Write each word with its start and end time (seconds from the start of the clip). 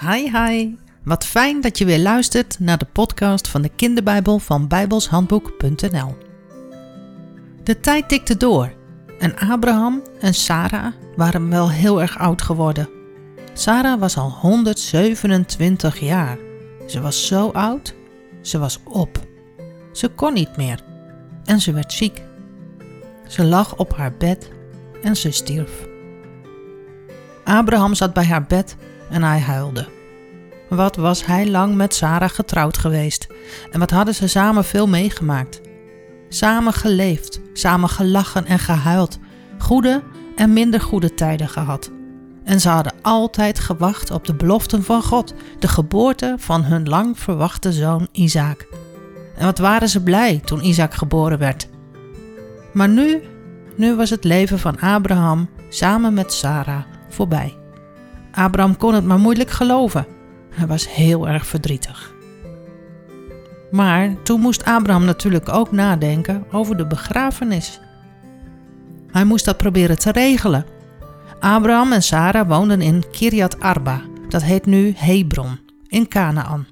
Hi 0.00 0.30
hi, 0.30 0.74
wat 1.04 1.24
fijn 1.24 1.60
dat 1.60 1.78
je 1.78 1.84
weer 1.84 1.98
luistert 1.98 2.58
naar 2.58 2.78
de 2.78 2.86
podcast 2.92 3.48
van 3.48 3.62
de 3.62 3.68
kinderbijbel 3.68 4.38
van 4.38 4.68
bijbelshandboek.nl. 4.68 6.16
De 7.62 7.80
tijd 7.80 8.08
tikte 8.08 8.36
door 8.36 8.72
en 9.18 9.36
Abraham 9.38 10.02
en 10.20 10.34
Sarah 10.34 10.92
waren 11.16 11.50
wel 11.50 11.70
heel 11.70 12.00
erg 12.00 12.18
oud 12.18 12.42
geworden. 12.42 12.88
Sarah 13.52 14.00
was 14.00 14.16
al 14.16 14.30
127 14.30 16.00
jaar. 16.00 16.38
Ze 16.86 17.00
was 17.00 17.26
zo 17.26 17.48
oud, 17.48 17.94
ze 18.42 18.58
was 18.58 18.80
op. 18.84 19.18
Ze 19.92 20.08
kon 20.08 20.32
niet 20.32 20.56
meer 20.56 20.80
en 21.44 21.60
ze 21.60 21.72
werd 21.72 21.92
ziek. 21.92 22.22
Ze 23.28 23.44
lag 23.44 23.76
op 23.76 23.96
haar 23.96 24.12
bed 24.12 24.50
en 25.02 25.16
ze 25.16 25.30
stierf. 25.30 25.95
Abraham 27.46 27.94
zat 27.94 28.12
bij 28.12 28.24
haar 28.24 28.44
bed 28.44 28.76
en 29.10 29.22
hij 29.22 29.40
huilde. 29.40 29.88
Wat 30.68 30.96
was 30.96 31.26
hij 31.26 31.48
lang 31.48 31.74
met 31.74 31.94
Sarah 31.94 32.30
getrouwd 32.30 32.78
geweest 32.78 33.26
en 33.70 33.78
wat 33.78 33.90
hadden 33.90 34.14
ze 34.14 34.28
samen 34.28 34.64
veel 34.64 34.88
meegemaakt. 34.88 35.60
Samen 36.28 36.72
geleefd, 36.72 37.40
samen 37.52 37.88
gelachen 37.88 38.46
en 38.46 38.58
gehuild, 38.58 39.18
goede 39.58 40.02
en 40.36 40.52
minder 40.52 40.80
goede 40.80 41.14
tijden 41.14 41.48
gehad. 41.48 41.90
En 42.44 42.60
ze 42.60 42.68
hadden 42.68 42.94
altijd 43.02 43.58
gewacht 43.58 44.10
op 44.10 44.26
de 44.26 44.34
beloften 44.34 44.84
van 44.84 45.02
God, 45.02 45.34
de 45.58 45.68
geboorte 45.68 46.34
van 46.38 46.64
hun 46.64 46.88
lang 46.88 47.18
verwachte 47.18 47.72
zoon 47.72 48.08
Isaac. 48.12 48.66
En 49.36 49.44
wat 49.44 49.58
waren 49.58 49.88
ze 49.88 50.02
blij 50.02 50.40
toen 50.44 50.64
Isaac 50.64 50.94
geboren 50.94 51.38
werd. 51.38 51.68
Maar 52.72 52.88
nu, 52.88 53.22
nu 53.76 53.94
was 53.94 54.10
het 54.10 54.24
leven 54.24 54.58
van 54.58 54.80
Abraham 54.80 55.48
samen 55.68 56.14
met 56.14 56.32
Sarah 56.32 56.82
voorbij. 57.08 57.56
Abraham 58.32 58.76
kon 58.76 58.94
het 58.94 59.04
maar 59.04 59.18
moeilijk 59.18 59.50
geloven. 59.50 60.06
Hij 60.50 60.66
was 60.66 60.94
heel 60.94 61.28
erg 61.28 61.46
verdrietig. 61.46 62.14
Maar 63.70 64.22
toen 64.22 64.40
moest 64.40 64.64
Abraham 64.64 65.04
natuurlijk 65.04 65.48
ook 65.48 65.72
nadenken 65.72 66.44
over 66.52 66.76
de 66.76 66.86
begrafenis. 66.86 67.80
Hij 69.10 69.24
moest 69.24 69.44
dat 69.44 69.56
proberen 69.56 69.98
te 69.98 70.12
regelen. 70.12 70.66
Abraham 71.40 71.92
en 71.92 72.02
Sarah 72.02 72.48
woonden 72.48 72.80
in 72.80 73.04
Kiryat 73.10 73.60
Arba, 73.60 74.00
dat 74.28 74.42
heet 74.42 74.66
nu 74.66 74.92
Hebron, 74.96 75.58
in 75.88 76.08
Canaan. 76.08 76.66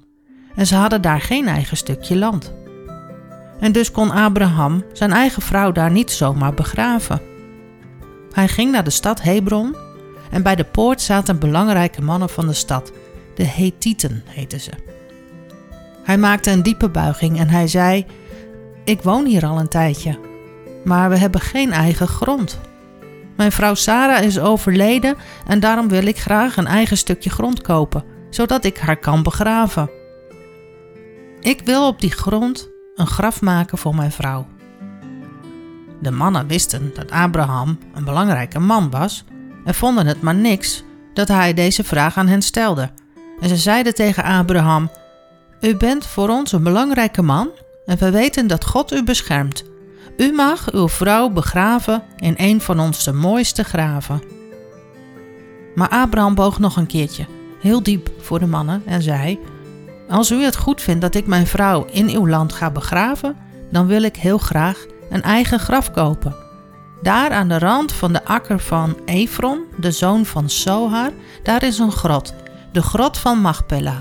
En 0.55 0.67
ze 0.67 0.75
hadden 0.75 1.01
daar 1.01 1.21
geen 1.21 1.47
eigen 1.47 1.77
stukje 1.77 2.17
land. 2.17 2.53
En 3.59 3.71
dus 3.71 3.91
kon 3.91 4.11
Abraham 4.11 4.83
zijn 4.93 5.11
eigen 5.11 5.41
vrouw 5.41 5.71
daar 5.71 5.91
niet 5.91 6.11
zomaar 6.11 6.53
begraven. 6.53 7.21
Hij 8.31 8.47
ging 8.47 8.71
naar 8.71 8.83
de 8.83 8.89
stad 8.89 9.21
Hebron 9.21 9.75
en 10.31 10.43
bij 10.43 10.55
de 10.55 10.63
poort 10.63 11.01
zaten 11.01 11.39
belangrijke 11.39 12.01
mannen 12.01 12.29
van 12.29 12.47
de 12.47 12.53
stad, 12.53 12.91
de 13.35 13.43
Hethieten 13.43 14.23
heten 14.25 14.59
ze. 14.59 14.71
Hij 16.03 16.17
maakte 16.17 16.51
een 16.51 16.63
diepe 16.63 16.89
buiging 16.89 17.39
en 17.39 17.49
hij 17.49 17.67
zei: 17.67 18.05
Ik 18.83 19.01
woon 19.01 19.25
hier 19.25 19.45
al 19.45 19.59
een 19.59 19.67
tijdje, 19.67 20.19
maar 20.83 21.09
we 21.09 21.17
hebben 21.17 21.41
geen 21.41 21.71
eigen 21.71 22.07
grond. 22.07 22.59
Mijn 23.35 23.51
vrouw 23.51 23.73
Sarah 23.73 24.23
is 24.23 24.39
overleden 24.39 25.15
en 25.47 25.59
daarom 25.59 25.87
wil 25.87 26.05
ik 26.05 26.19
graag 26.19 26.57
een 26.57 26.67
eigen 26.67 26.97
stukje 26.97 27.29
grond 27.29 27.61
kopen, 27.61 28.03
zodat 28.29 28.63
ik 28.65 28.77
haar 28.77 28.97
kan 28.97 29.23
begraven. 29.23 29.89
Ik 31.39 31.61
wil 31.65 31.87
op 31.87 31.99
die 31.99 32.11
grond 32.11 32.69
een 32.95 33.07
graf 33.07 33.41
maken 33.41 33.77
voor 33.77 33.95
mijn 33.95 34.11
vrouw. 34.11 34.47
De 36.01 36.11
mannen 36.11 36.47
wisten 36.47 36.91
dat 36.93 37.11
Abraham 37.11 37.79
een 37.93 38.03
belangrijke 38.03 38.59
man 38.59 38.89
was 38.89 39.23
en 39.65 39.75
vonden 39.75 40.07
het 40.07 40.21
maar 40.21 40.35
niks 40.35 40.83
dat 41.13 41.27
hij 41.27 41.53
deze 41.53 41.83
vraag 41.83 42.17
aan 42.17 42.27
hen 42.27 42.41
stelde. 42.41 42.89
En 43.39 43.49
ze 43.49 43.57
zeiden 43.57 43.93
tegen 43.93 44.23
Abraham: 44.23 44.91
U 45.61 45.75
bent 45.75 46.05
voor 46.05 46.29
ons 46.29 46.51
een 46.51 46.63
belangrijke 46.63 47.21
man 47.21 47.49
en 47.85 47.97
we 47.97 48.11
weten 48.11 48.47
dat 48.47 48.65
God 48.65 48.93
u 48.93 49.03
beschermt. 49.03 49.63
U 50.17 50.31
mag 50.31 50.71
uw 50.71 50.89
vrouw 50.89 51.29
begraven 51.29 52.03
in 52.17 52.33
een 52.37 52.61
van 52.61 52.79
onze 52.79 53.13
mooiste 53.13 53.63
graven. 53.63 54.21
Maar 55.75 55.89
Abraham 55.89 56.35
boog 56.35 56.59
nog 56.59 56.77
een 56.77 56.87
keertje, 56.87 57.25
heel 57.61 57.83
diep 57.83 58.09
voor 58.19 58.39
de 58.39 58.45
mannen, 58.45 58.81
en 58.85 59.01
zei: 59.01 59.39
Als 60.09 60.31
u 60.31 60.43
het 60.43 60.55
goed 60.55 60.81
vindt 60.81 61.01
dat 61.01 61.15
ik 61.15 61.27
mijn 61.27 61.47
vrouw 61.47 61.85
in 61.91 62.09
uw 62.09 62.27
land 62.27 62.53
ga 62.53 62.71
begraven, 62.71 63.35
dan 63.71 63.87
wil 63.87 64.01
ik 64.03 64.15
heel 64.15 64.37
graag 64.37 64.85
een 65.09 65.21
eigen 65.21 65.59
graf 65.59 65.91
kopen. 65.91 66.44
Daar 67.01 67.31
aan 67.31 67.47
de 67.47 67.59
rand 67.59 67.91
van 67.91 68.13
de 68.13 68.25
akker 68.25 68.59
van 68.59 68.97
Efron, 69.05 69.63
de 69.77 69.91
zoon 69.91 70.25
van 70.25 70.49
Sohar, 70.49 71.11
daar 71.43 71.63
is 71.63 71.79
een 71.79 71.91
grot, 71.91 72.33
de 72.71 72.81
grot 72.81 73.17
van 73.17 73.39
Machpelah. 73.39 73.99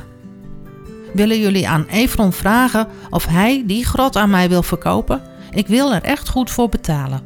Willen 1.13 1.41
jullie 1.41 1.69
aan 1.69 1.87
Efron 1.87 2.33
vragen 2.33 2.89
of 3.11 3.27
hij 3.27 3.63
die 3.67 3.85
grot 3.85 4.17
aan 4.17 4.31
mij 4.31 4.49
wil 4.49 4.63
verkopen? 4.63 5.23
Ik 5.51 5.67
wil 5.67 5.95
er 5.95 6.03
echt 6.03 6.29
goed 6.29 6.51
voor 6.51 6.69
betalen. 6.69 7.21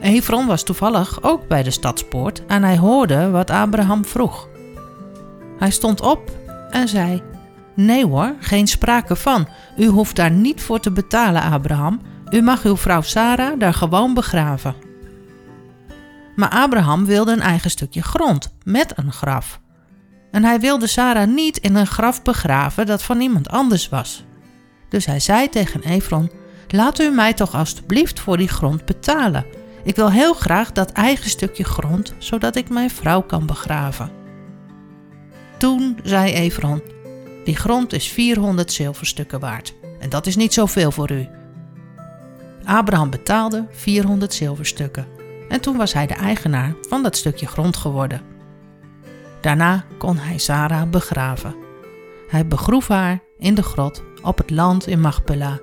Efron 0.00 0.46
was 0.46 0.62
toevallig 0.62 1.22
ook 1.22 1.48
bij 1.48 1.62
de 1.62 1.70
stadspoort 1.70 2.46
en 2.46 2.62
hij 2.62 2.78
hoorde 2.78 3.30
wat 3.30 3.50
Abraham 3.50 4.04
vroeg. 4.04 4.48
Hij 5.58 5.70
stond 5.70 6.00
op 6.00 6.30
en 6.70 6.88
zei: 6.88 7.22
Nee 7.74 8.06
hoor, 8.06 8.34
geen 8.40 8.66
sprake 8.66 9.16
van. 9.16 9.48
U 9.76 9.86
hoeft 9.86 10.16
daar 10.16 10.30
niet 10.30 10.62
voor 10.62 10.80
te 10.80 10.90
betalen, 10.90 11.42
Abraham. 11.42 12.00
U 12.30 12.42
mag 12.42 12.62
uw 12.64 12.76
vrouw 12.76 13.02
Sarah 13.02 13.58
daar 13.58 13.74
gewoon 13.74 14.14
begraven. 14.14 14.74
Maar 16.36 16.50
Abraham 16.50 17.06
wilde 17.06 17.32
een 17.32 17.40
eigen 17.40 17.70
stukje 17.70 18.02
grond 18.02 18.54
met 18.64 18.92
een 18.94 19.12
graf. 19.12 19.60
En 20.30 20.44
hij 20.44 20.60
wilde 20.60 20.86
Sarah 20.86 21.28
niet 21.28 21.56
in 21.56 21.74
een 21.74 21.86
graf 21.86 22.22
begraven 22.22 22.86
dat 22.86 23.02
van 23.02 23.20
iemand 23.20 23.48
anders 23.48 23.88
was. 23.88 24.24
Dus 24.88 25.06
hij 25.06 25.20
zei 25.20 25.48
tegen 25.48 25.82
Efron: 25.82 26.30
Laat 26.68 27.00
u 27.00 27.10
mij 27.10 27.34
toch 27.34 27.54
alstublieft 27.54 28.20
voor 28.20 28.36
die 28.36 28.48
grond 28.48 28.84
betalen. 28.84 29.46
Ik 29.84 29.96
wil 29.96 30.10
heel 30.10 30.34
graag 30.34 30.72
dat 30.72 30.92
eigen 30.92 31.30
stukje 31.30 31.64
grond, 31.64 32.14
zodat 32.18 32.56
ik 32.56 32.68
mijn 32.68 32.90
vrouw 32.90 33.22
kan 33.22 33.46
begraven. 33.46 34.10
Toen 35.56 35.98
zei 36.02 36.32
Efron: 36.32 36.82
Die 37.44 37.56
grond 37.56 37.92
is 37.92 38.08
400 38.08 38.72
zilverstukken 38.72 39.40
waard. 39.40 39.74
En 40.00 40.08
dat 40.08 40.26
is 40.26 40.36
niet 40.36 40.52
zoveel 40.52 40.90
voor 40.90 41.10
u. 41.10 41.28
Abraham 42.68 43.10
betaalde 43.10 43.66
400 43.70 44.34
zilverstukken 44.34 45.06
en 45.48 45.60
toen 45.60 45.76
was 45.76 45.92
hij 45.92 46.06
de 46.06 46.14
eigenaar 46.14 46.74
van 46.88 47.02
dat 47.02 47.16
stukje 47.16 47.46
grond 47.46 47.76
geworden. 47.76 48.20
Daarna 49.40 49.84
kon 49.98 50.16
hij 50.16 50.38
Sarah 50.38 50.90
begraven. 50.90 51.54
Hij 52.28 52.46
begroef 52.46 52.88
haar 52.88 53.20
in 53.38 53.54
de 53.54 53.62
grot 53.62 54.02
op 54.22 54.38
het 54.38 54.50
land 54.50 54.86
in 54.86 55.00
Machpelah, 55.00 55.56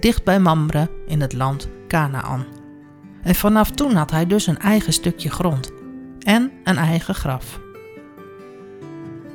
dicht 0.00 0.24
bij 0.24 0.40
Mamre 0.40 0.90
in 1.06 1.20
het 1.20 1.32
land 1.32 1.68
Canaan. 1.88 2.46
En 3.22 3.34
vanaf 3.34 3.70
toen 3.70 3.94
had 3.94 4.10
hij 4.10 4.26
dus 4.26 4.46
een 4.46 4.58
eigen 4.58 4.92
stukje 4.92 5.30
grond 5.30 5.72
en 6.18 6.52
een 6.64 6.76
eigen 6.76 7.14
graf. 7.14 7.60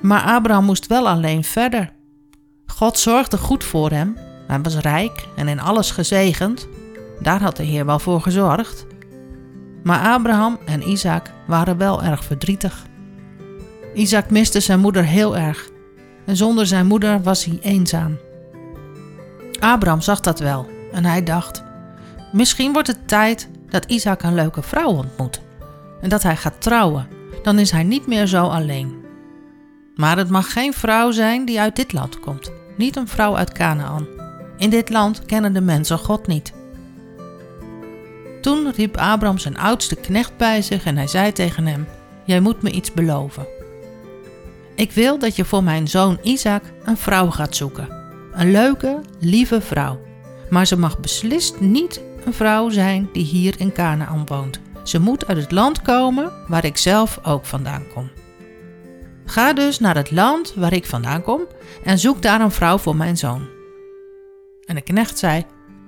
Maar 0.02 0.22
Abraham 0.22 0.66
moest 0.66 0.88
wel 0.88 1.10
alleen 1.10 1.44
verder. 1.44 1.94
God 2.66 2.98
zorgde 3.00 3.38
goed 3.38 3.64
voor 3.64 3.90
hem. 3.90 4.18
Hij 4.48 4.62
was 4.62 4.78
rijk 4.78 5.28
en 5.36 5.48
in 5.48 5.60
alles 5.60 5.92
gezegend, 5.92 6.68
daar 7.20 7.42
had 7.42 7.58
de 7.58 7.64
Heer 7.64 7.86
wel 7.86 8.00
voor 8.00 8.22
gezorgd. 8.22 8.86
Maar 9.84 10.14
Abraham 10.14 10.58
en 10.66 10.90
Isaac 10.90 11.32
waren 11.48 11.78
wel 11.78 12.04
erg 12.04 12.24
verdrietig. 12.24 12.86
Isaac 13.94 14.30
miste 14.30 14.60
zijn 14.60 14.80
moeder 14.80 15.06
heel 15.06 15.38
erg 15.38 15.70
en 16.26 16.36
zonder 16.36 16.68
zijn 16.68 16.86
moeder 16.86 17.22
was 17.22 17.46
hij 17.46 17.60
eenzaam. 17.62 18.18
Abraham 19.60 20.02
zag 20.02 20.20
dat 20.20 20.40
wel 20.40 20.68
en 20.92 21.06
hij 21.06 21.24
dacht: 21.24 21.64
Misschien 22.32 22.74
wordt 22.74 22.88
het 22.88 23.08
tijd 23.08 23.50
dat 23.70 23.86
Isaac 23.86 24.24
een 24.24 24.34
leuke 24.34 24.62
vrouw 24.62 24.90
ontmoet 24.90 25.42
en 26.02 26.10
dat 26.10 26.24
hij 26.24 26.36
gaat 26.36 26.62
trouwen. 26.62 27.08
Dan 27.44 27.60
is 27.60 27.72
hij 27.72 27.84
niet 27.84 28.08
meer 28.08 28.28
zo 28.28 28.46
alleen. 28.46 29.02
Maar 29.96 30.18
het 30.18 30.30
mag 30.30 30.54
geen 30.54 30.74
vrouw 30.74 31.12
zijn 31.12 31.46
die 31.46 31.60
uit 31.60 31.76
dit 31.76 31.94
land 31.94 32.20
komt, 32.20 32.52
niet 32.78 32.96
een 32.96 33.08
vrouw 33.08 33.38
uit 33.38 33.52
Canaan. 33.52 34.08
In 34.58 34.70
dit 34.70 34.90
land 34.90 35.26
kennen 35.26 35.54
de 35.54 35.62
mensen 35.62 35.98
God 35.98 36.28
niet. 36.28 36.54
Toen 38.44 38.72
riep 38.76 38.98
Abraham 38.98 39.38
zijn 39.38 39.58
oudste 39.58 39.96
knecht 39.96 40.38
bij 40.38 40.62
zich 40.62 40.86
en 40.86 40.98
hij 40.98 41.08
zei 41.08 41.32
tegen 41.32 41.68
hem: 41.68 41.88
Jij 42.26 42.40
moet 42.40 42.62
me 42.62 42.72
iets 42.72 42.92
beloven. 42.92 43.48
Ik 44.76 44.92
wil 44.92 45.20
dat 45.20 45.36
je 45.36 45.46
voor 45.46 45.64
mijn 45.64 45.88
zoon 45.88 46.20
Isaac 46.22 46.64
een 46.84 46.98
vrouw 46.98 47.30
gaat 47.30 47.56
zoeken. 47.56 47.88
Een 48.34 48.52
leuke, 48.52 49.02
lieve 49.20 49.62
vrouw. 49.62 50.00
Maar 50.50 50.68
ze 50.68 50.78
mag 50.78 51.00
beslist 51.00 51.60
niet 51.60 52.02
een 52.26 52.34
vrouw 52.34 52.70
zijn 52.70 53.10
die 53.14 53.24
hier 53.24 53.56
in 53.58 53.72
Canaan 53.72 54.26
woont. 54.26 54.60
Ze 54.84 55.00
moet 55.00 55.28
uit 55.28 55.38
het 55.38 55.52
land 55.52 55.82
komen 55.82 56.32
waar 56.48 56.66
ik 56.66 56.78
zelf 56.78 57.20
ook 57.24 57.46
vandaan 57.46 57.84
kom. 57.94 58.10
Ga 59.26 59.54
dus 59.54 59.80
naar 59.80 59.96
het 59.96 60.12
land 60.12 60.54
waar 60.56 60.74
ik 60.74 60.86
vandaan 60.86 61.22
kom 61.22 61.42
en 61.84 62.00
zoek 62.00 62.22
daar 62.22 62.42
een 62.42 62.52
vrouw 62.52 62.78
voor 62.78 62.96
mijn 62.96 63.18
zoon. 63.18 63.48
En 64.66 64.76
de 64.76 64.82
knecht 64.82 65.18
zei: 65.18 65.46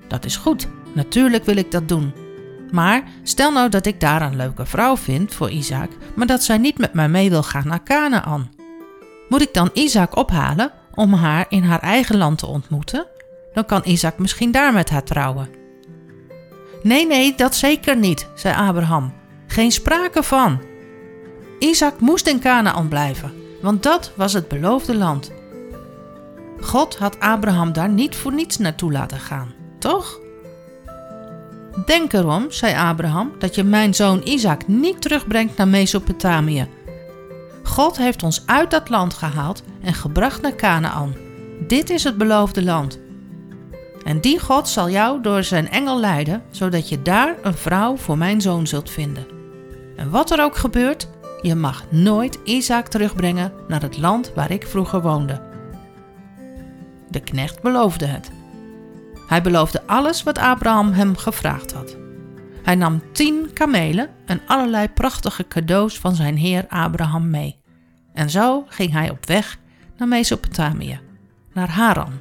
Dat 0.08 0.26
is 0.26 0.36
goed, 0.38 0.68
natuurlijk 0.94 1.46
wil 1.46 1.58
ik 1.58 1.72
dat 1.72 1.88
doen. 1.88 2.24
Maar 2.72 3.04
stel 3.24 3.52
nou 3.52 3.70
dat 3.70 3.86
ik 3.86 4.00
daar 4.00 4.22
een 4.22 4.36
leuke 4.36 4.66
vrouw 4.66 4.98
vind 4.98 5.34
voor 5.34 5.50
Isaac, 5.50 5.90
maar 6.16 6.28
dat 6.28 6.44
zij 6.44 6.58
niet 6.58 6.78
met 6.78 6.94
mij 6.94 7.10
mee 7.10 7.30
wil 7.30 7.44
gaan 7.44 7.68
naar 7.68 7.84
Canaan. 7.84 8.52
Moet 9.30 9.42
ik 9.42 9.54
dan 9.54 9.70
Isaac 9.74 10.16
ophalen 10.16 10.72
om 10.94 11.14
haar 11.14 11.46
in 11.50 11.64
haar 11.64 11.80
eigen 11.80 12.18
land 12.18 12.38
te 12.38 12.46
ontmoeten? 12.46 13.08
Dan 13.54 13.66
kan 13.66 13.82
Isaac 13.84 14.18
misschien 14.18 14.52
daar 14.52 14.74
met 14.74 14.90
haar 14.90 15.04
trouwen. 15.04 15.50
Nee, 16.84 17.08
nee, 17.08 17.36
dat 17.36 17.56
zeker 17.56 17.98
niet, 17.98 18.28
zei 18.36 18.56
Abraham. 18.56 19.14
Geen 19.48 19.72
sprake 19.72 20.24
van. 20.24 20.62
Isaac 21.60 22.00
moest 22.00 22.28
in 22.28 22.40
Canaan 22.40 22.88
blijven, 22.88 23.34
want 23.62 23.84
dat 23.84 24.12
was 24.16 24.34
het 24.34 24.48
beloofde 24.48 24.96
land. 24.96 25.32
God 26.62 26.98
had 26.98 27.20
Abraham 27.20 27.74
daar 27.74 27.90
niet 27.90 28.16
voor 28.16 28.34
niets 28.34 28.58
naartoe 28.58 28.92
laten 28.92 29.20
gaan, 29.20 29.54
toch? 29.80 30.20
Denk 31.86 32.14
erom, 32.14 32.52
zei 32.52 32.76
Abraham, 32.76 33.32
dat 33.40 33.56
je 33.56 33.64
mijn 33.64 33.94
zoon 33.94 34.22
Isaac 34.24 34.68
niet 34.68 35.02
terugbrengt 35.02 35.58
naar 35.58 35.68
Mesopotamië. 35.68 36.68
God 37.64 37.98
heeft 37.98 38.24
ons 38.24 38.44
uit 38.46 38.72
dat 38.72 38.90
land 38.90 39.14
gehaald 39.14 39.64
en 39.82 39.94
gebracht 39.94 40.42
naar 40.42 40.56
Canaan. 40.56 41.16
Dit 41.68 41.90
is 41.90 42.04
het 42.04 42.18
beloofde 42.18 42.64
land. 42.64 43.00
En 44.04 44.22
die 44.22 44.40
God 44.40 44.68
zal 44.68 44.90
jou 44.90 45.22
door 45.22 45.44
zijn 45.44 45.70
engel 45.70 46.00
leiden, 46.00 46.44
zodat 46.52 46.90
je 46.90 47.02
daar 47.02 47.36
een 47.42 47.54
vrouw 47.54 47.98
voor 47.98 48.18
mijn 48.18 48.42
zoon 48.42 48.68
zult 48.68 48.90
vinden. 48.90 49.28
En 49.96 50.10
wat 50.10 50.32
er 50.32 50.44
ook 50.44 50.58
gebeurt, 50.58 51.08
je 51.42 51.56
mag 51.56 51.84
nooit 51.90 52.40
Isaac 52.44 52.88
terugbrengen 52.88 53.54
naar 53.68 53.82
het 53.82 53.98
land 53.98 54.32
waar 54.36 54.52
ik 54.52 54.68
vroeger 54.68 55.02
woonde. 55.02 55.42
De 57.10 57.20
knecht 57.20 57.62
beloofde 57.62 58.06
het. 58.06 58.32
Hij 59.28 59.42
beloofde 59.42 59.82
alles 59.86 60.24
wat 60.24 60.38
Abraham 60.38 60.92
hem 60.92 61.18
gevraagd 61.18 61.74
had. 61.74 61.98
Hij 62.64 62.76
nam 62.76 63.02
tien 63.12 63.54
kamelen 63.54 64.10
en 64.26 64.42
allerlei 64.48 64.90
prachtige 64.90 65.48
cadeaus 65.48 66.00
van 66.00 66.16
zijn 66.16 66.38
heer 66.38 66.66
Abraham 66.68 67.30
mee. 67.30 67.60
En 68.14 68.30
zo 68.30 68.66
ging 68.68 68.92
hij 68.92 69.10
op 69.10 69.26
weg 69.26 69.58
naar 69.98 70.08
Mesopotamië, 70.08 71.00
naar 71.54 71.70
Haran, 71.70 72.14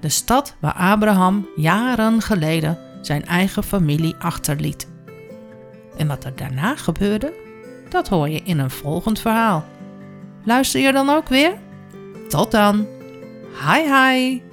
de 0.00 0.08
stad 0.08 0.56
waar 0.60 0.74
Abraham 0.74 1.48
jaren 1.56 2.22
geleden 2.22 2.78
zijn 3.00 3.26
eigen 3.26 3.62
familie 3.62 4.14
achterliet. 4.18 4.88
En 5.96 6.06
wat 6.06 6.24
er 6.24 6.36
daarna 6.36 6.76
gebeurde, 6.76 7.32
dat 7.88 8.08
hoor 8.08 8.28
je 8.28 8.42
in 8.42 8.58
een 8.58 8.70
volgend 8.70 9.20
verhaal. 9.20 9.64
Luister 10.44 10.80
je 10.80 10.92
dan 10.92 11.08
ook 11.08 11.28
weer? 11.28 11.58
Tot 12.28 12.50
dan! 12.50 12.86
Hi 13.66 13.80
hi! 13.80 14.49